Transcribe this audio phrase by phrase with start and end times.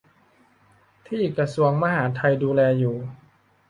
[1.07, 2.95] ที่กระทรวงมหาดไทยดูแลอยู่